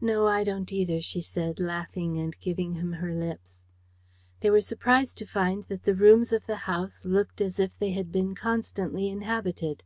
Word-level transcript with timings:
"No, 0.00 0.26
I 0.26 0.42
don't 0.42 0.72
either," 0.72 1.00
she 1.00 1.20
said, 1.20 1.60
laughing 1.60 2.18
and 2.18 2.36
giving 2.40 2.74
him 2.74 2.94
her 2.94 3.14
lips. 3.14 3.62
They 4.40 4.50
were 4.50 4.60
surprised 4.60 5.16
to 5.18 5.26
find 5.26 5.62
that 5.68 5.84
the 5.84 5.94
rooms 5.94 6.32
of 6.32 6.44
the 6.46 6.56
house 6.66 7.00
looked 7.04 7.40
as 7.40 7.60
if 7.60 7.70
they 7.78 7.92
had 7.92 8.10
been 8.10 8.34
constantly 8.34 9.08
inhabited. 9.08 9.84